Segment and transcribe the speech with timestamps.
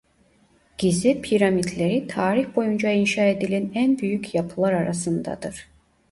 [0.77, 5.67] Gize piramitleri tarih boyunca inşa edilen en büyük yapılar arasındadır.